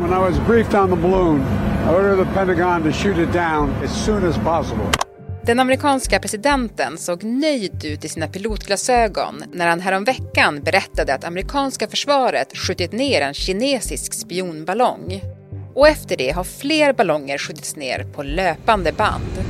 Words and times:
When 0.00 0.12
I 0.12 0.18
was 0.18 0.38
briefed 0.46 0.74
on 0.74 0.90
the 0.90 0.96
balloon, 0.96 1.42
I 1.86 1.94
ordered 1.94 2.26
the 2.26 2.34
Pentagon 2.34 2.82
to 2.82 2.92
shoot 2.92 3.18
it 3.18 3.32
down 3.32 3.74
as 3.84 4.04
soon 4.04 4.28
as 4.28 4.36
possible. 4.36 4.86
Den 5.42 5.60
amerikanska 5.60 6.20
presidenten 6.20 6.98
såg 6.98 7.24
nöjd 7.24 7.84
ut 7.84 8.04
i 8.04 8.08
sina 8.08 8.28
pilotglasögon 8.28 9.44
när 9.52 9.68
han 9.68 9.80
häromveckan 9.80 10.60
berättade 10.60 11.14
att 11.14 11.24
amerikanska 11.24 11.88
försvaret 11.88 12.56
skjutit 12.56 12.92
ner 12.92 13.20
en 13.20 13.34
kinesisk 13.34 14.14
spionballong. 14.14 15.22
Och 15.74 15.88
efter 15.88 16.16
det 16.16 16.30
har 16.30 16.44
fler 16.44 16.92
ballonger 16.92 17.38
skjutits 17.38 17.76
ner 17.76 18.04
på 18.14 18.22
löpande 18.22 18.92
band. 18.92 19.44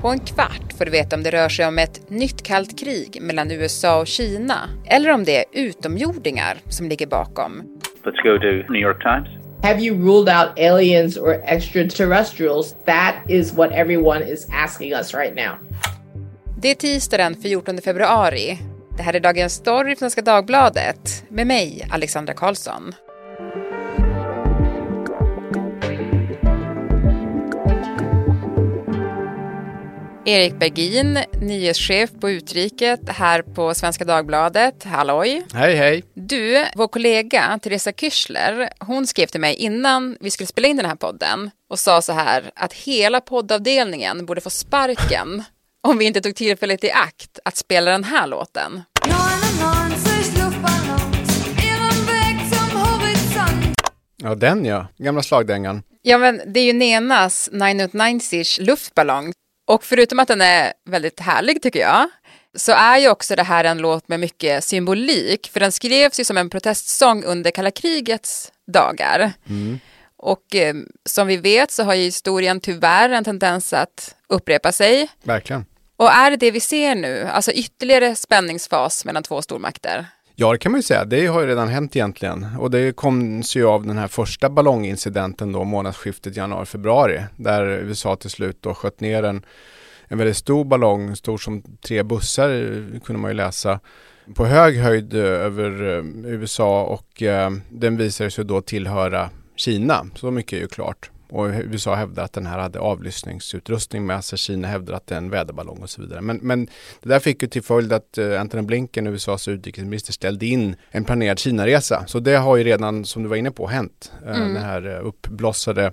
På 0.00 0.08
en 0.08 0.20
kvart 0.20 0.72
får 0.78 0.84
du 0.84 0.90
veta 0.90 1.16
om 1.16 1.22
det 1.22 1.30
rör 1.30 1.48
sig 1.48 1.66
om 1.66 1.78
ett 1.78 2.10
nytt 2.10 2.42
kallt 2.42 2.78
krig 2.78 3.18
mellan 3.22 3.50
USA 3.50 4.00
och 4.00 4.06
Kina 4.06 4.68
eller 4.86 5.10
om 5.10 5.24
det 5.24 5.38
är 5.38 5.44
utomjordingar 5.52 6.58
som 6.68 6.88
ligger 6.88 7.06
bakom. 7.06 7.75
Let's 8.06 8.22
go 8.22 8.38
to 8.38 8.72
New 8.72 8.80
York 8.80 9.02
Times. 9.02 9.28
Have 9.62 9.80
you 9.80 9.94
ruled 9.94 10.28
out 10.28 10.58
aliens 10.58 11.16
or 11.16 11.42
extraterrestrials? 11.44 12.76
That 12.84 13.16
is 13.28 13.52
what 13.52 13.72
everyone 13.72 14.22
is 14.22 14.46
asking 14.52 14.94
us 14.94 15.14
right 15.14 15.34
now. 15.34 15.58
Det 16.58 16.68
är 16.68 16.74
tisdag 16.74 17.16
den 17.16 17.34
14 17.34 17.78
februari. 17.78 18.58
Det 18.96 19.02
här 19.02 19.14
är 19.14 19.20
Dagens 19.20 19.52
Story 19.52 19.88
från 19.88 19.96
Svenska 19.96 20.22
Dagbladet 20.22 21.24
med 21.28 21.46
mig, 21.46 21.88
Alexandra 21.90 22.34
Karlsson. 22.34 22.94
Erik 30.28 30.58
Bergin, 30.58 31.18
nyhetschef 31.40 32.10
på 32.20 32.30
Utriket 32.30 33.00
här 33.08 33.42
på 33.42 33.74
Svenska 33.74 34.04
Dagbladet. 34.04 34.84
Halloj! 34.84 35.46
Hej, 35.54 35.74
hej! 35.74 36.04
Du, 36.14 36.66
vår 36.74 36.88
kollega 36.88 37.58
Teresa 37.62 37.92
Kyschler, 37.92 38.70
hon 38.80 39.06
skrev 39.06 39.26
till 39.26 39.40
mig 39.40 39.54
innan 39.54 40.16
vi 40.20 40.30
skulle 40.30 40.46
spela 40.46 40.68
in 40.68 40.76
den 40.76 40.86
här 40.86 40.96
podden 40.96 41.50
och 41.70 41.78
sa 41.78 42.02
så 42.02 42.12
här 42.12 42.50
att 42.54 42.72
hela 42.72 43.20
poddavdelningen 43.20 44.26
borde 44.26 44.40
få 44.40 44.50
sparken 44.50 45.44
om 45.88 45.98
vi 45.98 46.04
inte 46.04 46.20
tog 46.20 46.36
tillfället 46.36 46.84
i 46.84 46.90
akt 46.90 47.38
att 47.44 47.56
spela 47.56 47.90
den 47.90 48.04
här 48.04 48.26
låten. 48.26 48.82
Ja, 54.16 54.34
den 54.34 54.64
ja. 54.64 54.86
Gamla 54.98 55.22
slagdängan. 55.22 55.82
Ja, 56.02 56.18
men 56.18 56.40
det 56.46 56.60
är 56.60 56.64
ju 56.64 56.72
Nenas 56.72 57.48
990 57.52 58.42
luftballong 58.60 59.32
och 59.66 59.84
förutom 59.84 60.18
att 60.18 60.28
den 60.28 60.40
är 60.40 60.72
väldigt 60.84 61.20
härlig 61.20 61.62
tycker 61.62 61.80
jag, 61.80 62.08
så 62.54 62.72
är 62.72 62.98
ju 62.98 63.08
också 63.08 63.36
det 63.36 63.42
här 63.42 63.64
en 63.64 63.78
låt 63.78 64.08
med 64.08 64.20
mycket 64.20 64.64
symbolik, 64.64 65.50
för 65.52 65.60
den 65.60 65.72
skrevs 65.72 66.20
ju 66.20 66.24
som 66.24 66.36
en 66.36 66.50
protestsång 66.50 67.24
under 67.24 67.50
kalla 67.50 67.70
krigets 67.70 68.52
dagar. 68.66 69.32
Mm. 69.48 69.78
Och 70.16 70.54
eh, 70.54 70.74
som 71.04 71.26
vi 71.26 71.36
vet 71.36 71.70
så 71.70 71.82
har 71.82 71.94
ju 71.94 72.02
historien 72.02 72.60
tyvärr 72.60 73.10
en 73.10 73.24
tendens 73.24 73.72
att 73.72 74.14
upprepa 74.28 74.72
sig. 74.72 75.08
Verkligen. 75.22 75.64
Och 75.96 76.10
är 76.10 76.30
det 76.30 76.36
det 76.36 76.50
vi 76.50 76.60
ser 76.60 76.94
nu, 76.94 77.28
alltså 77.32 77.52
ytterligare 77.52 78.14
spänningsfas 78.14 79.04
mellan 79.04 79.22
två 79.22 79.42
stormakter? 79.42 80.06
Ja, 80.38 80.52
det 80.52 80.58
kan 80.58 80.72
man 80.72 80.78
ju 80.78 80.82
säga. 80.82 81.04
Det 81.04 81.26
har 81.26 81.40
ju 81.40 81.46
redan 81.46 81.68
hänt 81.68 81.96
egentligen. 81.96 82.46
Och 82.58 82.70
det 82.70 82.96
kom 82.96 83.42
sig 83.42 83.62
av 83.62 83.86
den 83.86 83.98
här 83.98 84.08
första 84.08 84.50
ballongincidenten 84.50 85.52
då, 85.52 85.64
månadsskiftet 85.64 86.36
januari-februari, 86.36 87.20
där 87.36 87.66
USA 87.66 88.16
till 88.16 88.30
slut 88.30 88.58
då 88.60 88.74
sköt 88.74 89.00
ner 89.00 89.22
en, 89.22 89.44
en 90.08 90.18
väldigt 90.18 90.36
stor 90.36 90.64
ballong, 90.64 91.16
stor 91.16 91.38
som 91.38 91.62
tre 91.62 92.02
bussar 92.02 92.50
kunde 93.04 93.22
man 93.22 93.30
ju 93.30 93.34
läsa, 93.34 93.80
på 94.34 94.46
hög 94.46 94.76
höjd 94.76 95.14
eh, 95.14 95.20
över 95.20 95.96
eh, 95.98 96.32
USA 96.32 96.82
och 96.82 97.22
eh, 97.22 97.50
den 97.70 97.96
visade 97.96 98.30
sig 98.30 98.44
då 98.44 98.60
tillhöra 98.60 99.30
Kina. 99.56 100.06
Så 100.14 100.30
mycket 100.30 100.52
är 100.52 100.60
ju 100.60 100.68
klart. 100.68 101.10
Och 101.28 101.46
USA 101.46 101.94
hävdar 101.94 102.24
att 102.24 102.32
den 102.32 102.46
här 102.46 102.58
hade 102.58 102.78
avlyssningsutrustning 102.78 104.06
med 104.06 104.24
sig. 104.24 104.38
Kina 104.38 104.68
hävdar 104.68 104.94
att 104.94 105.06
det 105.06 105.14
är 105.14 105.18
en 105.18 105.30
väderballong 105.30 105.78
och 105.82 105.90
så 105.90 106.02
vidare. 106.02 106.20
Men, 106.20 106.36
men 106.42 106.66
det 107.02 107.08
där 107.08 107.18
fick 107.18 107.42
ju 107.42 107.48
till 107.48 107.62
följd 107.62 107.92
att 107.92 108.18
uh, 108.18 108.40
Antony 108.40 108.62
Blinken, 108.62 109.06
USAs 109.06 109.48
utrikesminister, 109.48 110.12
ställde 110.12 110.46
in 110.46 110.76
en 110.90 111.04
planerad 111.04 111.38
Kina-resa. 111.38 112.04
Så 112.06 112.20
det 112.20 112.36
har 112.36 112.56
ju 112.56 112.64
redan, 112.64 113.04
som 113.04 113.22
du 113.22 113.28
var 113.28 113.36
inne 113.36 113.50
på, 113.50 113.66
hänt. 113.66 114.12
Uh, 114.22 114.36
mm. 114.36 114.54
Den 114.54 114.62
här 114.62 114.86
uh, 114.86 115.06
uppblossade 115.06 115.92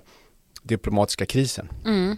diplomatiska 0.62 1.26
krisen. 1.26 1.68
Mm. 1.84 2.16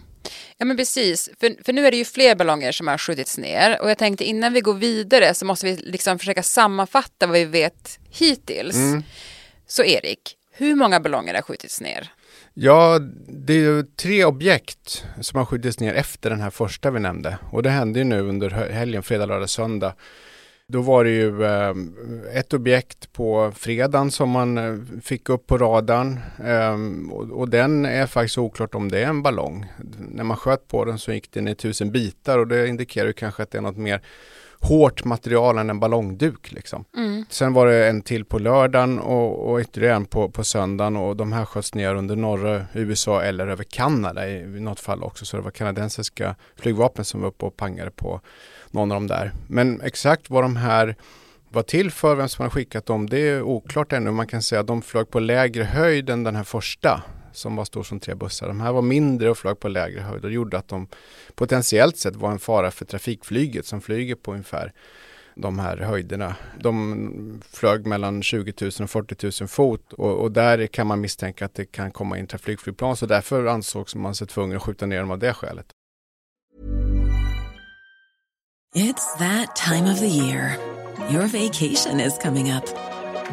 Ja 0.57 0.65
men 0.65 0.77
precis, 0.77 1.29
för, 1.39 1.63
för 1.63 1.73
nu 1.73 1.87
är 1.87 1.91
det 1.91 1.97
ju 1.97 2.05
fler 2.05 2.35
ballonger 2.35 2.71
som 2.71 2.87
har 2.87 2.97
skjutits 2.97 3.37
ner 3.37 3.81
och 3.81 3.89
jag 3.89 3.97
tänkte 3.97 4.25
innan 4.25 4.53
vi 4.53 4.61
går 4.61 4.73
vidare 4.73 5.33
så 5.33 5.45
måste 5.45 5.65
vi 5.65 5.75
liksom 5.75 6.19
försöka 6.19 6.43
sammanfatta 6.43 7.27
vad 7.27 7.37
vi 7.37 7.45
vet 7.45 7.99
hittills. 8.09 8.75
Mm. 8.75 9.03
Så 9.67 9.83
Erik, 9.83 10.35
hur 10.51 10.75
många 10.75 10.99
ballonger 10.99 11.33
har 11.33 11.41
skjutits 11.41 11.81
ner? 11.81 12.11
Ja, 12.59 12.99
det 13.27 13.53
är 13.53 13.57
ju 13.57 13.83
tre 13.83 14.25
objekt 14.25 15.05
som 15.21 15.37
har 15.37 15.45
skjutits 15.45 15.79
ner 15.79 15.93
efter 15.93 16.29
den 16.29 16.41
här 16.41 16.49
första 16.49 16.91
vi 16.91 16.99
nämnde. 16.99 17.37
Och 17.51 17.63
det 17.63 17.69
hände 17.69 17.99
ju 17.99 18.05
nu 18.05 18.21
under 18.21 18.49
helgen, 18.49 19.03
fredag, 19.03 19.25
lördag, 19.25 19.49
söndag. 19.49 19.93
Då 20.67 20.81
var 20.81 21.03
det 21.03 21.09
ju 21.09 21.43
eh, 21.43 21.73
ett 22.33 22.53
objekt 22.53 23.13
på 23.13 23.51
fredagen 23.55 24.11
som 24.11 24.29
man 24.29 24.57
eh, 24.57 25.01
fick 25.03 25.29
upp 25.29 25.47
på 25.47 25.57
radarn. 25.57 26.19
Ehm, 26.43 27.11
och, 27.11 27.49
den 27.49 27.85
är 27.85 28.05
faktiskt 28.05 28.37
oklart 28.37 28.75
om 28.75 28.91
det 28.91 28.99
är 28.99 29.07
en 29.07 29.23
ballong. 29.23 29.65
När 30.11 30.23
man 30.23 30.37
sköt 30.37 30.67
på 30.67 30.85
den 30.85 30.99
så 30.99 31.13
gick 31.13 31.31
den 31.31 31.47
i 31.47 31.55
tusen 31.55 31.91
bitar 31.91 32.39
och 32.39 32.47
det 32.47 32.67
indikerar 32.67 33.07
ju 33.07 33.13
kanske 33.13 33.43
att 33.43 33.51
det 33.51 33.57
är 33.57 33.61
något 33.61 33.77
mer 33.77 34.01
hårt 34.59 35.03
material 35.03 35.57
än 35.57 35.69
en 35.69 35.79
ballongduk. 35.79 36.51
Liksom. 36.51 36.85
Mm. 36.97 37.25
Sen 37.29 37.53
var 37.53 37.67
det 37.67 37.87
en 37.87 38.01
till 38.01 38.25
på 38.25 38.39
lördagen 38.39 38.99
och, 38.99 39.51
och 39.51 39.59
ytterligare 39.59 39.95
en 39.95 40.05
på, 40.05 40.29
på 40.29 40.43
söndagen 40.43 40.95
och 40.95 41.15
de 41.15 41.31
här 41.31 41.45
sköts 41.45 41.73
ner 41.73 41.95
under 41.95 42.15
norra 42.15 42.65
USA 42.73 43.21
eller 43.21 43.47
över 43.47 43.63
Kanada 43.63 44.29
i, 44.29 44.39
i 44.39 44.59
något 44.59 44.79
fall 44.79 45.03
också. 45.03 45.25
Så 45.25 45.37
det 45.37 45.43
var 45.43 45.51
kanadensiska 45.51 46.35
flygvapen 46.55 47.05
som 47.05 47.21
var 47.21 47.27
uppe 47.27 47.45
och 47.45 47.57
pangade 47.57 47.91
på 47.91 48.21
någon 48.71 48.91
av 48.91 48.95
dem 48.95 49.07
där. 49.07 49.31
Men 49.47 49.81
exakt 49.81 50.29
vad 50.29 50.43
de 50.43 50.55
här 50.55 50.95
var 51.49 51.63
till 51.63 51.91
för, 51.91 52.15
vem 52.15 52.29
som 52.29 52.43
har 52.43 52.49
skickat 52.49 52.85
dem, 52.85 53.09
det 53.09 53.19
är 53.19 53.41
oklart 53.41 53.93
ännu. 53.93 54.11
Man 54.11 54.27
kan 54.27 54.41
säga 54.41 54.61
att 54.61 54.67
de 54.67 54.81
flög 54.81 55.09
på 55.09 55.19
lägre 55.19 55.63
höjd 55.63 56.09
än 56.09 56.23
den 56.23 56.35
här 56.35 56.43
första 56.43 57.03
som 57.37 57.55
var 57.55 57.65
stor 57.65 57.83
som 57.83 57.99
tre 57.99 58.15
bussar. 58.15 58.47
De 58.47 58.61
här 58.61 58.71
var 58.71 58.81
mindre 58.81 59.29
och 59.29 59.37
flög 59.37 59.59
på 59.59 59.67
lägre 59.67 60.01
höjd 60.01 60.25
och 60.25 60.31
gjorde 60.31 60.57
att 60.57 60.67
de 60.67 60.87
potentiellt 61.35 61.97
sett 61.97 62.15
var 62.15 62.31
en 62.31 62.39
fara 62.39 62.71
för 62.71 62.85
trafikflyget 62.85 63.65
som 63.65 63.81
flyger 63.81 64.15
på 64.15 64.31
ungefär 64.31 64.73
de 65.35 65.59
här 65.59 65.77
höjderna. 65.77 66.35
De 66.59 67.41
flög 67.51 67.85
mellan 67.85 68.23
20 68.23 68.53
000 68.61 68.71
och 68.81 68.89
40 68.89 69.41
000 69.41 69.47
fot 69.47 69.93
och, 69.93 70.21
och, 70.21 70.31
där 70.31 70.67
kan 70.67 70.87
man 70.87 71.01
misstänka 71.01 71.45
att 71.45 71.55
det 71.55 71.65
kan 71.65 71.91
komma 71.91 72.17
in 72.17 72.27
trafikflygplan 72.27 72.97
så 72.97 73.05
därför 73.05 73.45
ansågs 73.45 73.95
man 73.95 74.15
sig 74.15 74.27
tvungen 74.27 74.57
att 74.57 74.63
skjuta 74.63 74.85
ner 74.85 74.99
dem 74.99 75.11
av 75.11 75.19
det 75.19 75.33
skälet. 75.33 75.65
It's 78.75 79.17
that 79.17 79.55
time 79.55 79.91
of 79.91 79.99
the 79.99 80.07
year. 80.07 80.57
Your 81.09 81.27
vacation 81.27 81.99
is 81.99 82.17
coming 82.17 82.51
up. 82.51 82.65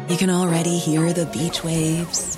You 0.09 0.17
can 0.17 0.29
already 0.29 0.77
hear 0.77 1.13
the 1.13 1.25
beach 1.25 1.63
waves, 1.63 2.37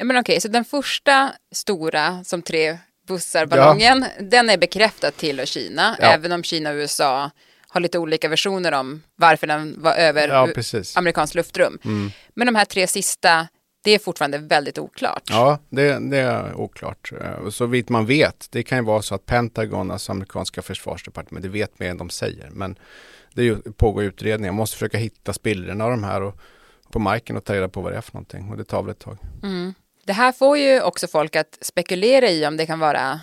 Ja, 0.00 0.04
men 0.04 0.16
okej, 0.16 0.40
så 0.40 0.48
den 0.48 0.64
första 0.64 1.32
stora 1.52 2.24
som 2.24 2.42
tre 2.42 2.78
bussar-ballongen, 3.06 4.06
ja. 4.18 4.24
den 4.24 4.50
är 4.50 4.58
bekräftad 4.58 5.10
till 5.10 5.46
Kina, 5.46 5.96
ja. 6.00 6.06
även 6.06 6.32
om 6.32 6.42
Kina 6.42 6.70
och 6.70 6.74
USA 6.74 7.30
har 7.68 7.80
lite 7.80 7.98
olika 7.98 8.28
versioner 8.28 8.72
om 8.72 9.02
varför 9.16 9.46
den 9.46 9.82
var 9.82 9.94
över 9.94 10.28
ja, 10.28 10.48
amerikanskt 10.96 11.34
luftrum. 11.34 11.78
Mm. 11.84 12.10
Men 12.34 12.46
de 12.46 12.54
här 12.54 12.64
tre 12.64 12.86
sista, 12.86 13.48
det 13.84 13.90
är 13.90 13.98
fortfarande 13.98 14.38
väldigt 14.38 14.78
oklart. 14.78 15.22
Ja, 15.30 15.58
det, 15.68 16.10
det, 16.10 16.18
är 16.18 16.54
oklart. 16.54 17.12
Eh, 17.20 17.50
så 17.50 17.66
vitt 17.66 17.88
man 17.88 18.06
vet, 18.06 18.48
det 18.50 18.62
kan 18.62 18.78
ju 18.78 18.84
vara 18.84 19.02
så 19.02 19.14
att 19.14 19.26
Pentagon, 19.26 19.90
alltså 19.90 20.12
amerikanska 20.12 20.62
försvarsdepartementet, 20.62 21.50
vet 21.50 21.78
mer 21.78 21.90
än 21.90 21.98
de 21.98 22.10
säger. 22.10 22.50
Men 22.50 22.78
det 23.34 23.76
pågår 23.76 24.04
utredningar, 24.04 24.52
man 24.52 24.56
måste 24.56 24.76
försöka 24.76 24.98
hitta 24.98 25.32
spillrorna 25.32 25.84
av 25.84 25.90
de 25.90 26.04
här 26.04 26.22
och, 26.22 26.40
på 26.90 26.98
marken 26.98 27.36
och 27.36 27.44
ta 27.44 27.54
reda 27.54 27.68
på 27.68 27.80
vad 27.80 27.92
det 27.92 27.96
är 27.96 28.02
för 28.02 28.14
någonting. 28.14 28.50
Och 28.50 28.56
det 28.56 28.64
tar 28.64 28.82
väl 28.82 28.90
ett 28.90 28.98
tag. 28.98 29.18
Mm. 29.42 29.74
Det 30.04 30.12
här 30.12 30.32
får 30.32 30.58
ju 30.58 30.82
också 30.82 31.06
folk 31.06 31.36
att 31.36 31.58
spekulera 31.60 32.28
i 32.28 32.46
om 32.46 32.56
det 32.56 32.66
kan 32.66 32.78
vara 32.80 33.20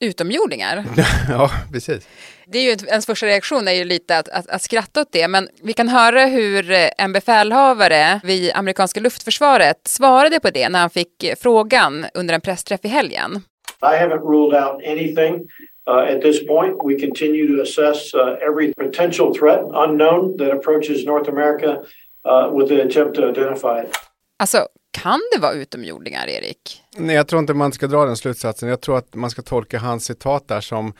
utomjordingar. 0.00 0.84
ja, 1.28 1.50
precis. 1.72 2.08
Det 2.46 2.58
är 2.58 2.62
ju 2.62 2.88
ens 2.88 3.06
första 3.06 3.26
reaktion 3.26 3.68
är 3.68 3.72
ju 3.72 3.84
lite 3.84 4.18
att, 4.18 4.28
att, 4.28 4.50
att 4.50 4.62
skratta 4.62 5.00
åt 5.00 5.12
det, 5.12 5.28
men 5.28 5.48
vi 5.62 5.72
kan 5.72 5.88
höra 5.88 6.26
hur 6.26 6.70
eh, 6.70 6.88
en 6.98 7.12
befälhavare 7.12 8.20
vid 8.24 8.52
amerikanska 8.54 9.00
luftförsvaret 9.00 9.76
svarade 9.84 10.40
på 10.40 10.50
det 10.50 10.68
när 10.68 10.80
han 10.80 10.90
fick 10.90 11.24
eh, 11.24 11.34
frågan 11.40 12.06
under 12.14 12.34
en 12.34 12.40
pressträff 12.40 12.80
i 12.82 12.88
helgen. 12.88 13.42
I 13.82 13.96
haven't 13.96 14.22
ruled 14.22 14.54
out 14.64 14.82
anything 14.86 15.48
uh, 15.86 16.16
at 16.16 16.22
this 16.22 16.46
point. 16.46 16.76
We 16.84 17.00
continue 17.06 17.56
to 17.56 17.62
assess 17.62 18.14
uh, 18.14 18.36
every 18.48 18.74
potential 18.74 19.34
threat 19.34 19.60
unknown 19.74 20.38
that 20.38 20.50
approaches 20.50 21.06
North 21.06 21.28
America 21.28 21.82
uh, 22.24 22.58
with 22.58 22.68
the 22.68 22.82
attempt 22.82 23.14
to 23.16 23.30
identify 23.30 23.80
it. 23.84 23.90
Alltså, 24.38 24.66
kan 24.90 25.20
det 25.34 25.40
vara 25.40 25.52
utomjordingar, 25.52 26.26
Erik? 26.26 26.82
Nej, 26.96 27.16
jag 27.16 27.28
tror 27.28 27.40
inte 27.40 27.54
man 27.54 27.72
ska 27.72 27.86
dra 27.86 28.04
den 28.04 28.16
slutsatsen. 28.16 28.68
Jag 28.68 28.80
tror 28.80 28.98
att 28.98 29.14
man 29.14 29.30
ska 29.30 29.42
tolka 29.42 29.78
hans 29.78 30.04
citat 30.04 30.48
där 30.48 30.60
som 30.60 30.92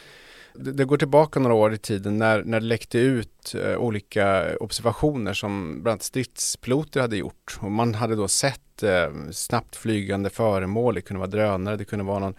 det, 0.54 0.84
går 0.84 0.96
tillbaka 0.96 1.40
några 1.40 1.54
år 1.54 1.75
i 1.75 1.78
tiden 1.78 2.19
när, 2.19 2.42
när 2.44 2.60
det 2.60 2.66
läckte 2.66 2.98
ut 2.98 3.54
eh, 3.54 3.76
olika 3.76 4.56
observationer 4.60 5.34
som 5.34 5.82
bland 5.82 5.92
annat 5.92 6.02
stridspiloter 6.02 7.00
hade 7.00 7.16
gjort. 7.16 7.58
Och 7.60 7.70
man 7.70 7.94
hade 7.94 8.16
då 8.16 8.28
sett 8.28 8.82
eh, 8.82 9.08
snabbt 9.32 9.76
flygande 9.76 10.31
föremål, 10.31 10.94
det 10.94 11.00
kunde 11.00 11.19
vara 11.19 11.31
drönare, 11.31 11.76
det 11.76 11.84
kunde 11.84 12.04
vara 12.04 12.19
någon 12.19 12.34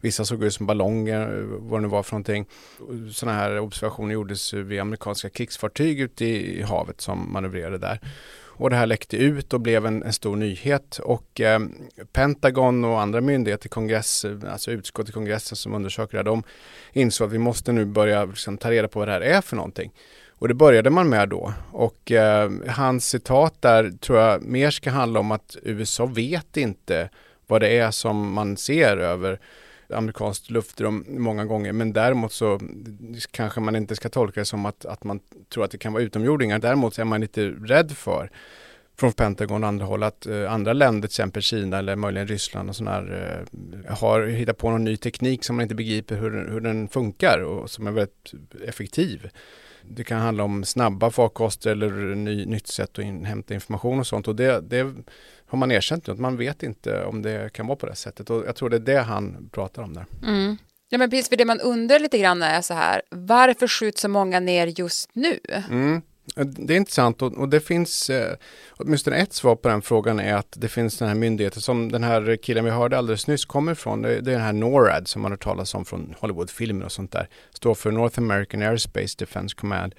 Vissa 0.00 0.24
såg 0.24 0.44
ut 0.44 0.54
som 0.54 0.66
ballonger, 0.66 1.20
eh, 1.20 1.44
vad 1.44 1.80
det 1.80 1.82
nu 1.82 1.88
var 1.88 2.02
för 2.02 2.12
någonting. 2.12 2.46
Sådana 3.12 3.38
här 3.38 3.58
observationer 3.58 4.14
gjordes 4.14 4.52
vid 4.52 4.80
amerikanska 4.80 5.30
krigsfartyg 5.30 6.00
ute 6.00 6.24
i 6.24 6.62
havet 6.62 7.00
som 7.00 7.32
manövrerade 7.32 7.78
där. 7.78 8.00
Och 8.58 8.70
det 8.70 8.76
här 8.76 8.86
läckte 8.86 9.16
ut 9.16 9.52
och 9.52 9.60
blev 9.60 9.86
en, 9.86 10.02
en 10.02 10.12
stor 10.12 10.36
nyhet 10.36 10.98
och 10.98 11.40
eh, 11.40 11.60
Pentagon 12.12 12.84
och 12.84 13.00
andra 13.00 13.20
myndigheter, 13.20 13.68
kongress, 13.68 14.24
alltså 14.48 14.70
utskott 14.70 15.08
i 15.08 15.12
kongressen 15.12 15.56
som 15.56 15.74
undersöker 15.74 16.12
det, 16.12 16.18
här, 16.18 16.24
de 16.24 16.42
insåg 16.92 17.26
att 17.26 17.32
vi 17.32 17.38
måste 17.38 17.72
nu 17.72 17.84
börja 17.84 18.24
liksom, 18.24 18.58
ta 18.58 18.70
reda 18.70 18.88
på 18.88 18.98
vad 18.98 19.08
det 19.08 19.12
här 19.12 19.20
är 19.20 19.40
för 19.40 19.56
någonting. 19.56 19.92
Och 20.30 20.48
det 20.48 20.54
började 20.54 20.90
man 20.90 21.08
med 21.08 21.28
då. 21.28 21.52
Och 21.72 22.12
eh, 22.12 22.50
hans 22.66 23.08
citat 23.08 23.62
där 23.62 23.90
tror 23.90 24.18
jag 24.18 24.42
mer 24.42 24.70
ska 24.70 24.90
handla 24.90 25.20
om 25.20 25.32
att 25.32 25.56
USA 25.62 26.06
vet 26.06 26.56
inte 26.56 27.10
vad 27.46 27.60
det 27.60 27.78
är 27.78 27.90
som 27.90 28.32
man 28.32 28.56
ser 28.56 28.96
över 28.96 29.40
amerikanskt 29.92 30.50
luftrum 30.50 31.04
många 31.08 31.44
gånger. 31.44 31.72
Men 31.72 31.92
däremot 31.92 32.32
så 32.32 32.60
kanske 33.30 33.60
man 33.60 33.76
inte 33.76 33.96
ska 33.96 34.08
tolka 34.08 34.40
det 34.40 34.44
som 34.44 34.66
att, 34.66 34.84
att 34.84 35.04
man 35.04 35.20
tror 35.52 35.64
att 35.64 35.70
det 35.70 35.78
kan 35.78 35.92
vara 35.92 36.02
utomjordingar. 36.02 36.58
Däremot 36.58 36.98
är 36.98 37.04
man 37.04 37.20
lite 37.20 37.46
rädd 37.48 37.92
för 37.92 38.30
från 38.98 39.12
Pentagon 39.12 39.62
och 39.64 39.68
andra 39.68 39.86
håll 39.86 40.02
att 40.02 40.26
eh, 40.26 40.52
andra 40.52 40.72
länder, 40.72 41.08
till 41.08 41.12
exempel 41.12 41.42
Kina 41.42 41.78
eller 41.78 41.96
möjligen 41.96 42.28
Ryssland 42.28 42.68
och 42.68 42.76
sådär, 42.76 43.46
eh, 43.86 43.94
har 43.94 44.26
hittat 44.26 44.58
på 44.58 44.70
någon 44.70 44.84
ny 44.84 44.96
teknik 44.96 45.44
som 45.44 45.56
man 45.56 45.62
inte 45.62 45.74
begriper 45.74 46.16
hur, 46.16 46.50
hur 46.50 46.60
den 46.60 46.88
funkar 46.88 47.38
och 47.38 47.70
som 47.70 47.86
är 47.86 47.90
väldigt 47.90 48.32
effektiv. 48.66 49.30
Det 49.82 50.04
kan 50.04 50.20
handla 50.20 50.44
om 50.44 50.64
snabba 50.64 51.10
farkoster 51.10 51.70
eller 51.70 51.90
ny, 52.14 52.46
nytt 52.46 52.66
sätt 52.66 52.98
att 52.98 53.04
inhämta 53.04 53.54
information 53.54 53.98
och 53.98 54.06
sånt 54.06 54.28
och 54.28 54.36
det, 54.36 54.60
det 54.60 54.94
har 55.46 55.58
man 55.58 55.72
erkänt 55.72 56.06
nu 56.06 56.12
att 56.12 56.18
man 56.18 56.36
vet 56.36 56.62
inte 56.62 57.04
om 57.04 57.22
det 57.22 57.52
kan 57.52 57.66
vara 57.66 57.76
på 57.76 57.86
det 57.86 57.94
sättet 57.94 58.30
och 58.30 58.44
jag 58.46 58.56
tror 58.56 58.70
det 58.70 58.76
är 58.76 58.80
det 58.80 59.00
han 59.00 59.48
pratar 59.52 59.82
om 59.82 59.94
där. 59.94 60.06
Mm. 60.22 60.56
Ja 60.88 60.98
men 60.98 61.10
precis, 61.10 61.28
för 61.28 61.36
det 61.36 61.44
man 61.44 61.60
undrar 61.60 61.98
lite 61.98 62.18
grann 62.18 62.42
är 62.42 62.60
så 62.60 62.74
här, 62.74 63.02
varför 63.10 63.68
skjuts 63.68 64.00
så 64.00 64.08
många 64.08 64.40
ner 64.40 64.66
just 64.66 65.10
nu? 65.12 65.38
Mm. 65.70 66.02
Det 66.44 66.74
är 66.74 66.76
intressant 66.76 67.22
och, 67.22 67.32
och 67.32 67.48
det 67.48 67.60
finns 67.60 68.10
eh, 68.10 68.36
åtminstone 68.76 69.16
ett 69.16 69.32
svar 69.32 69.56
på 69.56 69.68
den 69.68 69.82
frågan 69.82 70.20
är 70.20 70.34
att 70.34 70.54
det 70.56 70.68
finns 70.68 70.98
den 70.98 71.08
här 71.08 71.14
myndigheten 71.14 71.62
som 71.62 71.92
den 71.92 72.04
här 72.04 72.36
killen 72.36 72.64
vi 72.64 72.70
hörde 72.70 72.98
alldeles 72.98 73.26
nyss 73.26 73.44
kommer 73.44 73.72
ifrån. 73.72 74.02
Det, 74.02 74.20
det 74.20 74.30
är 74.30 74.34
den 74.34 74.44
här 74.44 74.52
NORAD 74.52 75.08
som 75.08 75.22
man 75.22 75.32
har 75.32 75.36
talat 75.36 75.74
om 75.74 75.84
från 75.84 76.14
Hollywoodfilmer 76.18 76.84
och 76.84 76.92
sånt 76.92 77.12
där. 77.12 77.28
Står 77.52 77.74
för 77.74 77.90
North 77.90 78.18
American 78.18 78.62
Airspace 78.62 79.16
Defense 79.18 79.56
Command 79.56 79.94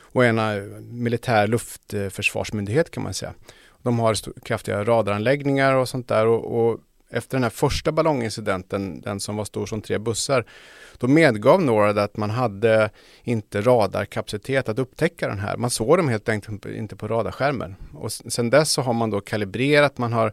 och 0.00 0.24
är 0.24 0.28
en 0.28 0.38
eh, 0.38 0.80
militär 0.80 1.46
luftförsvarsmyndighet 1.46 2.90
kan 2.90 3.02
man 3.02 3.14
säga. 3.14 3.34
De 3.82 3.98
har 3.98 4.40
kraftiga 4.44 4.84
radaranläggningar 4.84 5.74
och 5.74 5.88
sånt 5.88 6.08
där 6.08 6.26
och, 6.26 6.70
och 6.70 6.80
efter 7.10 7.36
den 7.36 7.42
här 7.42 7.50
första 7.50 7.92
ballongincidenten, 7.92 9.00
den 9.00 9.20
som 9.20 9.36
var 9.36 9.44
stor 9.44 9.66
som 9.66 9.82
tre 9.82 9.98
bussar, 9.98 10.44
då 10.98 11.08
medgav 11.08 11.62
NORAD 11.62 11.98
att 11.98 12.16
man 12.16 12.30
hade 12.30 12.90
inte 13.22 13.60
radarkapacitet 13.60 14.68
att 14.68 14.78
upptäcka 14.78 15.28
den 15.28 15.38
här. 15.38 15.56
Man 15.56 15.70
såg 15.70 15.96
dem 15.96 16.08
helt 16.08 16.28
enkelt 16.28 16.66
inte 16.66 16.96
på 16.96 17.08
radarskärmen. 17.08 17.76
Och 17.94 18.12
sen 18.12 18.50
dess 18.50 18.72
så 18.72 18.82
har 18.82 18.92
man 18.92 19.10
då 19.10 19.20
kalibrerat, 19.20 19.98
man 19.98 20.12
har 20.12 20.32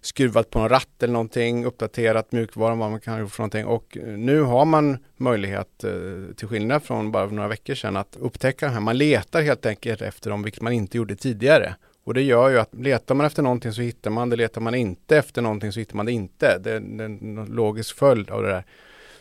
skruvat 0.00 0.50
på 0.50 0.58
någon 0.58 0.68
ratt 0.68 1.02
eller 1.02 1.12
någonting, 1.12 1.64
uppdaterat 1.64 2.32
mjukvaran, 2.32 2.78
vad 2.78 2.90
man 2.90 3.00
kan 3.00 3.14
ha 3.14 3.20
gjort 3.20 3.32
för 3.32 3.42
någonting. 3.42 3.66
Och 3.66 3.96
eh, 3.96 4.06
nu 4.06 4.40
har 4.40 4.64
man 4.64 4.98
möjlighet, 5.16 5.84
eh, 5.84 5.90
till 6.36 6.48
skillnad 6.48 6.82
från 6.82 7.12
bara 7.12 7.26
några 7.26 7.48
veckor 7.48 7.74
sedan, 7.74 7.96
att 7.96 8.16
upptäcka 8.20 8.66
den 8.66 8.74
här. 8.74 8.80
Man 8.80 8.98
letar 8.98 9.42
helt 9.42 9.66
enkelt 9.66 10.02
efter 10.02 10.30
dem, 10.30 10.42
vilket 10.42 10.62
man 10.62 10.72
inte 10.72 10.96
gjorde 10.96 11.16
tidigare. 11.16 11.74
Och 12.04 12.14
det 12.14 12.22
gör 12.22 12.48
ju 12.48 12.58
att 12.58 12.74
letar 12.74 13.14
man 13.14 13.26
efter 13.26 13.42
någonting 13.42 13.72
så 13.72 13.82
hittar 13.82 14.10
man 14.10 14.30
det, 14.30 14.36
letar 14.36 14.60
man 14.60 14.74
inte 14.74 15.16
efter 15.16 15.42
någonting 15.42 15.72
så 15.72 15.80
hittar 15.80 15.96
man 15.96 16.06
det 16.06 16.12
inte. 16.12 16.58
Det, 16.58 16.78
det 16.78 17.04
är 17.04 17.06
en 17.06 17.46
logisk 17.50 17.96
följd 17.96 18.30
av 18.30 18.42
det 18.42 18.48
där. 18.48 18.64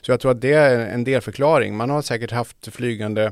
Så 0.02 0.12
jag 0.12 0.20
tror 0.20 0.32
att 0.32 0.42
det 0.42 0.54
är 0.54 0.80
en 0.80 1.04
delförklaring. 1.04 1.78
Man 1.78 1.90
har 1.90 2.02
säkert 2.02 2.32
haft 2.32 2.68
flygande 2.68 3.32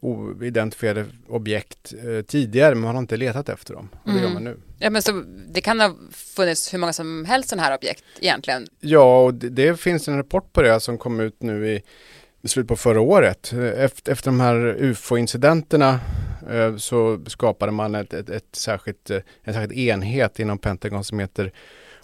oidentifierade 0.00 1.06
objekt 1.28 1.94
eh, 2.04 2.22
tidigare 2.22 2.74
men 2.74 2.84
man 2.84 2.94
har 2.94 3.02
inte 3.02 3.16
letat 3.16 3.48
efter 3.48 3.74
dem. 3.74 3.88
Och 3.92 3.98
det 4.04 4.10
mm. 4.10 4.22
gör 4.22 4.30
man 4.30 4.44
nu. 4.44 4.56
Ja, 4.78 4.90
men 4.90 5.02
så 5.02 5.24
det 5.48 5.60
kan 5.60 5.80
ha 5.80 5.94
funnits 6.12 6.74
hur 6.74 6.78
många 6.78 6.92
som 6.92 7.24
helst 7.24 7.48
sådana 7.48 7.62
här 7.62 7.76
objekt 7.76 8.04
egentligen? 8.20 8.66
Ja, 8.80 9.24
och 9.24 9.34
det, 9.34 9.48
det, 9.48 9.80
finns 9.80 10.08
en 10.08 10.16
rapport 10.16 10.52
på 10.52 10.62
det 10.62 10.80
som 10.80 10.98
kom 10.98 11.20
ut 11.20 11.42
nu 11.42 11.68
i, 11.68 11.82
i 12.42 12.48
slutet 12.48 12.68
på 12.68 12.76
förra 12.76 13.00
året. 13.00 13.52
Efter, 13.76 14.12
efter 14.12 14.30
de 14.30 14.40
här 14.40 14.76
ufo-incidenterna 14.78 15.98
så 16.78 17.20
skapade 17.26 17.72
man 17.72 17.94
ett, 17.94 18.12
ett, 18.14 18.30
ett 18.30 18.48
särskilt, 18.52 19.10
eh, 19.10 19.20
en 19.42 19.54
särskild 19.54 19.72
enhet 19.72 20.38
inom 20.38 20.58
Pentagon 20.58 21.04
som 21.04 21.18
heter 21.18 21.52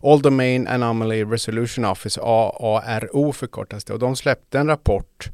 All 0.02 0.22
Domain 0.22 0.68
Anomaly 0.68 1.24
Resolution 1.24 1.84
Office, 1.84 2.20
AARO 2.22 3.32
förkortas 3.32 3.84
det. 3.84 3.92
Och 3.92 3.98
de 3.98 4.16
släppte 4.16 4.58
en 4.58 4.66
rapport 4.66 5.30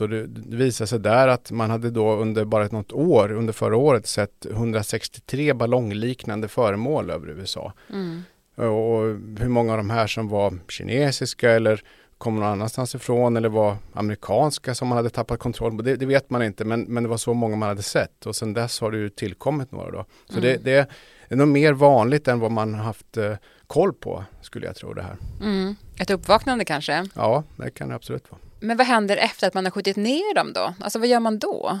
och 0.00 0.08
det, 0.08 0.26
det 0.26 0.56
visade 0.56 0.88
sig 0.88 0.98
där 0.98 1.28
att 1.28 1.50
man 1.50 1.70
hade 1.70 1.90
då 1.90 2.16
under 2.16 2.44
bara 2.44 2.66
något 2.66 2.92
år, 2.92 3.32
under 3.32 3.52
förra 3.52 3.76
året, 3.76 4.06
sett 4.06 4.46
163 4.46 5.54
ballongliknande 5.54 6.48
föremål 6.48 7.10
över 7.10 7.28
USA. 7.28 7.72
Mm. 7.90 8.22
Och 8.54 9.02
hur 9.38 9.48
många 9.48 9.72
av 9.72 9.78
de 9.78 9.90
här 9.90 10.06
som 10.06 10.28
var 10.28 10.58
kinesiska 10.68 11.50
eller 11.50 11.82
kom 12.18 12.36
någon 12.36 12.44
annanstans 12.44 12.94
ifrån 12.94 13.36
eller 13.36 13.48
var 13.48 13.76
amerikanska 13.92 14.74
som 14.74 14.88
man 14.88 14.96
hade 14.96 15.10
tappat 15.10 15.38
kontroll 15.38 15.76
på. 15.76 15.82
Det, 15.82 15.96
det, 15.96 16.06
vet 16.06 16.30
man 16.30 16.42
inte 16.42 16.64
men, 16.64 16.82
men 16.82 17.02
det 17.02 17.08
var 17.08 17.16
så 17.16 17.34
många 17.34 17.56
man 17.56 17.68
hade 17.68 17.82
sett 17.82 18.26
och 18.26 18.36
sen 18.36 18.54
dess 18.54 18.80
har 18.80 18.90
det 18.90 18.98
ju 18.98 19.08
tillkommit 19.08 19.72
några 19.72 19.90
då. 19.90 20.04
Så 20.26 20.38
mm. 20.38 20.42
det, 20.42 20.56
det, 20.64 20.88
är 21.28 21.36
nog 21.36 21.48
mer 21.48 21.72
vanligt 21.72 22.28
än 22.28 22.40
vad 22.40 22.50
man 22.50 22.74
haft 22.74 23.16
eh, 23.16 23.34
koll 23.66 23.92
på 23.92 24.24
skulle 24.40 24.66
jag 24.66 24.76
tro 24.76 24.92
det 24.92 25.02
här. 25.02 25.16
Mm. 25.40 25.76
Ett 26.00 26.10
uppvaknande 26.10 26.64
kanske? 26.64 27.06
Ja, 27.14 27.44
det 27.56 27.70
kan 27.70 27.88
det 27.88 27.94
absolut 27.94 28.30
vara. 28.30 28.40
Men 28.60 28.76
vad 28.76 28.86
händer 28.86 29.16
efter 29.16 29.46
att 29.46 29.54
man 29.54 29.64
har 29.64 29.70
skjutit 29.70 29.96
ner 29.96 30.34
dem 30.34 30.52
då? 30.52 30.74
Alltså 30.80 30.98
vad 30.98 31.08
gör 31.08 31.20
man 31.20 31.38
då? 31.38 31.80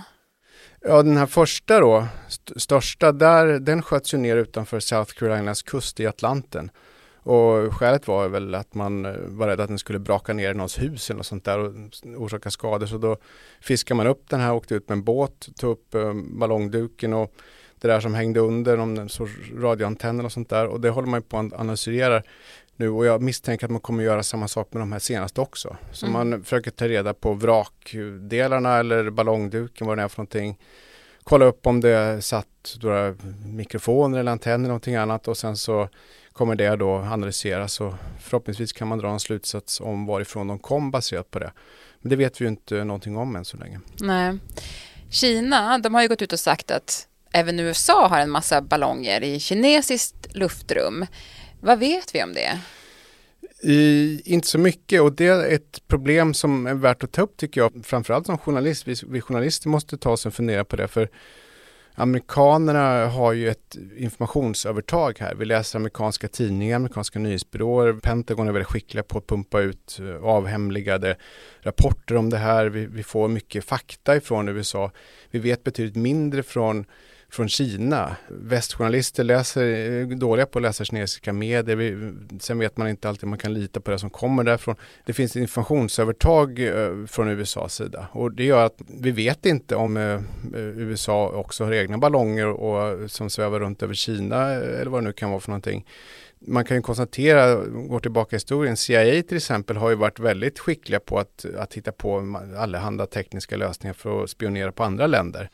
Ja, 0.80 1.02
den 1.02 1.16
här 1.16 1.26
första 1.26 1.80
då, 1.80 2.06
st 2.28 2.60
största, 2.60 3.12
där, 3.12 3.46
den 3.46 3.82
sköts 3.82 4.14
ju 4.14 4.18
ner 4.18 4.36
utanför 4.36 4.80
South 4.80 5.14
Carolinas 5.14 5.62
kust 5.62 6.00
i 6.00 6.06
Atlanten. 6.06 6.70
Och 7.22 7.74
skälet 7.74 8.08
var 8.08 8.28
väl 8.28 8.54
att 8.54 8.74
man 8.74 9.04
eh, 9.04 9.12
var 9.26 9.48
rädd 9.48 9.60
att 9.60 9.68
den 9.68 9.78
skulle 9.78 9.98
braka 9.98 10.32
ner 10.32 10.50
i 10.50 10.54
någons 10.54 10.78
hus 10.78 11.10
eller 11.10 11.16
något 11.16 11.26
sånt 11.26 11.44
där 11.44 11.58
och 11.58 11.72
orsaka 12.16 12.50
skador. 12.50 12.86
Så 12.86 12.98
då 12.98 13.16
fiskade 13.60 13.96
man 13.96 14.06
upp 14.06 14.28
den 14.28 14.40
här, 14.40 14.54
åkte 14.54 14.74
ut 14.74 14.88
med 14.88 14.96
en 14.96 15.04
båt, 15.04 15.48
tog 15.56 15.70
upp 15.70 15.94
eh, 15.94 16.12
ballongduken 16.14 17.12
och 17.14 17.34
det 17.80 17.88
där 17.88 18.00
som 18.00 18.14
hängde 18.14 18.40
under, 18.40 18.76
någon 18.76 19.08
sorts 19.08 19.32
radioantenner 19.56 20.24
och 20.24 20.32
sånt 20.32 20.48
där. 20.48 20.66
Och 20.66 20.80
det 20.80 20.90
håller 20.90 21.08
man 21.08 21.22
på 21.22 21.38
att 21.38 21.52
analysera 21.52 22.22
nu 22.76 22.88
och 22.88 23.06
jag 23.06 23.22
misstänker 23.22 23.66
att 23.66 23.70
man 23.70 23.80
kommer 23.80 24.04
göra 24.04 24.22
samma 24.22 24.48
sak 24.48 24.68
med 24.72 24.82
de 24.82 24.92
här 24.92 24.98
senaste 24.98 25.40
också. 25.40 25.76
Så 25.92 26.06
mm. 26.06 26.30
man 26.30 26.42
försöker 26.42 26.70
ta 26.70 26.88
reda 26.88 27.14
på 27.14 27.32
vrakdelarna 27.32 28.76
eller 28.76 29.10
ballongduken, 29.10 29.86
vad 29.86 29.98
det 29.98 30.02
är 30.02 30.08
för 30.08 30.18
någonting. 30.18 30.58
Kolla 31.24 31.44
upp 31.44 31.66
om 31.66 31.80
det 31.80 32.24
satt 32.24 32.76
några 32.82 33.14
mikrofoner 33.46 34.18
eller 34.18 34.32
antenner 34.32 34.54
eller 34.54 34.68
någonting 34.68 34.94
annat 34.94 35.28
och 35.28 35.36
sen 35.36 35.56
så 35.56 35.88
kommer 36.38 36.56
det 36.56 36.76
då 36.76 36.94
analyseras 36.94 37.80
och 37.80 37.94
förhoppningsvis 38.20 38.72
kan 38.72 38.88
man 38.88 38.98
dra 38.98 39.10
en 39.10 39.20
slutsats 39.20 39.80
om 39.80 40.06
varifrån 40.06 40.48
de 40.48 40.58
kom 40.58 40.90
baserat 40.90 41.30
på 41.30 41.38
det. 41.38 41.52
Men 42.00 42.10
det 42.10 42.16
vet 42.16 42.40
vi 42.40 42.44
ju 42.44 42.48
inte 42.48 42.84
någonting 42.84 43.16
om 43.16 43.36
än 43.36 43.44
så 43.44 43.56
länge. 43.56 43.80
Nej. 44.00 44.38
Kina, 45.10 45.78
de 45.78 45.94
har 45.94 46.02
ju 46.02 46.08
gått 46.08 46.22
ut 46.22 46.32
och 46.32 46.40
sagt 46.40 46.70
att 46.70 47.08
även 47.32 47.60
USA 47.60 48.08
har 48.08 48.20
en 48.20 48.30
massa 48.30 48.62
ballonger 48.62 49.24
i 49.24 49.40
kinesiskt 49.40 50.34
luftrum. 50.34 51.06
Vad 51.60 51.78
vet 51.78 52.14
vi 52.14 52.22
om 52.22 52.32
det? 52.32 52.60
I, 53.62 54.20
inte 54.24 54.48
så 54.48 54.58
mycket 54.58 55.00
och 55.00 55.12
det 55.12 55.26
är 55.26 55.54
ett 55.54 55.88
problem 55.88 56.34
som 56.34 56.66
är 56.66 56.74
värt 56.74 57.04
att 57.04 57.12
ta 57.12 57.22
upp 57.22 57.36
tycker 57.36 57.60
jag. 57.60 57.72
Framförallt 57.84 58.26
som 58.26 58.38
journalist. 58.38 58.88
Vi, 58.88 58.94
vi 59.08 59.20
journalister 59.20 59.68
måste 59.68 59.98
ta 59.98 60.10
oss 60.10 60.26
en 60.26 60.32
fundera 60.32 60.64
på 60.64 60.76
det. 60.76 60.88
För 60.88 61.08
Amerikanerna 62.00 63.06
har 63.06 63.32
ju 63.32 63.48
ett 63.48 63.76
informationsövertag 63.96 65.18
här. 65.20 65.34
Vi 65.34 65.44
läser 65.44 65.78
amerikanska 65.78 66.28
tidningar, 66.28 66.76
amerikanska 66.76 67.18
nyhetsbyråer. 67.18 67.92
Pentagon 67.92 68.48
är 68.48 68.52
väldigt 68.52 68.68
skickliga 68.68 69.02
på 69.02 69.18
att 69.18 69.26
pumpa 69.26 69.60
ut 69.60 70.00
eh, 70.00 70.24
avhemligade 70.24 71.16
rapporter 71.60 72.16
om 72.16 72.30
det 72.30 72.36
här. 72.36 72.66
Vi, 72.66 72.86
vi 72.86 73.02
får 73.02 73.28
mycket 73.28 73.64
fakta 73.64 74.16
ifrån 74.16 74.48
USA. 74.48 74.90
Vi 75.30 75.38
vet 75.38 75.64
betydligt 75.64 75.96
mindre 75.96 76.42
från 76.42 76.84
från 77.30 77.48
Kina. 77.48 78.16
Västjournalister 78.28 79.24
läser, 79.24 79.64
är 79.64 80.04
dåliga 80.04 80.46
på 80.46 80.58
att 80.58 80.62
läsa 80.62 80.84
kinesiska 80.84 81.32
medier. 81.32 81.76
Vi, 81.76 82.12
sen 82.40 82.58
vet 82.58 82.76
man 82.76 82.88
inte 82.88 83.08
alltid 83.08 83.24
om 83.24 83.30
man 83.30 83.38
kan 83.38 83.54
lita 83.54 83.80
på 83.80 83.90
det 83.90 83.98
som 83.98 84.10
kommer 84.10 84.44
därifrån. 84.44 84.76
Det 85.06 85.12
finns 85.12 85.36
informationsövertag 85.36 86.58
eh, 86.58 87.06
från 87.06 87.28
USAs 87.28 87.74
sida 87.74 88.08
och 88.12 88.32
det 88.32 88.44
gör 88.44 88.66
att 88.66 88.82
vi 89.00 89.10
vet 89.10 89.46
inte 89.46 89.76
om 89.76 89.96
eh, 89.96 90.20
USA 90.54 91.28
också 91.28 91.64
har 91.64 91.72
egna 91.72 91.98
ballonger 91.98 92.46
och, 92.46 93.10
som 93.10 93.30
svävar 93.30 93.60
runt 93.60 93.82
över 93.82 93.94
Kina 93.94 94.50
eller 94.50 94.90
vad 94.90 95.02
det 95.02 95.04
nu 95.04 95.12
kan 95.12 95.30
vara 95.30 95.40
för 95.40 95.50
någonting 95.50 95.86
man 96.40 96.64
kan 96.64 96.76
ju 96.76 96.82
konstatera, 96.82 97.54
går 97.64 98.00
tillbaka 98.00 98.36
i 98.36 98.38
historien, 98.38 98.76
CIA 98.76 99.22
till 99.22 99.36
exempel 99.36 99.76
har 99.76 99.90
ju 99.90 99.96
varit 99.96 100.18
väldigt 100.18 100.58
skickliga 100.58 101.00
på 101.00 101.18
att, 101.18 101.46
att 101.58 101.74
hitta 101.74 101.92
på 101.92 102.40
allehanda 102.58 103.06
tekniska 103.06 103.56
lösningar 103.56 103.94
för 103.94 104.24
att 104.24 104.30
spionera 104.30 104.72
på 104.72 104.84
andra 104.84 105.06
länder. 105.06 105.50